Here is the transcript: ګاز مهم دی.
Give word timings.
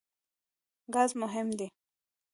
ګاز 0.93 1.11
مهم 1.21 1.47
دی. 1.59 1.67